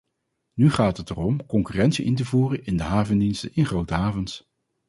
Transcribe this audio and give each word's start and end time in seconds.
Nu 0.53 0.69
gaat 0.69 0.97
het 0.97 1.09
erom 1.09 1.45
concurrentie 1.45 2.05
in 2.05 2.15
te 2.15 2.25
voeren 2.25 2.65
in 2.65 2.77
de 2.77 2.83
havendiensten 2.83 3.51
in 3.55 3.65
grote 3.65 3.93
havens. 3.93 4.49